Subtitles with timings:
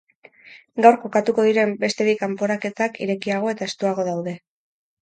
[0.85, 4.37] Gaur jokatuko diren beste bi kanporaketak irekiago eta estuago daude.